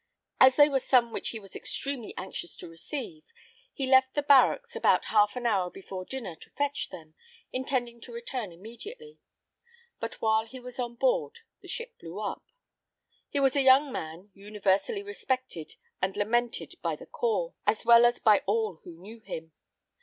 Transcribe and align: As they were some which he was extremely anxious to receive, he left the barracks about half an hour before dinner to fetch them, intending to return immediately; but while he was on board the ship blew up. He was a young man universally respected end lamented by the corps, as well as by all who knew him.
As 0.39 0.55
they 0.55 0.67
were 0.67 0.79
some 0.79 1.11
which 1.11 1.29
he 1.29 1.37
was 1.39 1.55
extremely 1.55 2.11
anxious 2.17 2.55
to 2.55 2.67
receive, 2.67 3.23
he 3.71 3.85
left 3.85 4.15
the 4.15 4.23
barracks 4.23 4.75
about 4.75 5.05
half 5.13 5.35
an 5.35 5.45
hour 5.45 5.69
before 5.69 6.05
dinner 6.05 6.35
to 6.37 6.49
fetch 6.49 6.89
them, 6.89 7.13
intending 7.53 8.01
to 8.01 8.11
return 8.11 8.51
immediately; 8.51 9.19
but 9.99 10.19
while 10.19 10.47
he 10.47 10.59
was 10.59 10.79
on 10.79 10.95
board 10.95 11.41
the 11.61 11.67
ship 11.67 11.99
blew 11.99 12.19
up. 12.19 12.43
He 13.29 13.39
was 13.39 13.55
a 13.55 13.61
young 13.61 13.91
man 13.91 14.31
universally 14.33 15.03
respected 15.03 15.75
end 16.01 16.17
lamented 16.17 16.79
by 16.81 16.95
the 16.95 17.05
corps, 17.05 17.53
as 17.67 17.85
well 17.85 18.03
as 18.03 18.17
by 18.17 18.41
all 18.47 18.77
who 18.83 18.97
knew 18.99 19.19
him. 19.19 19.51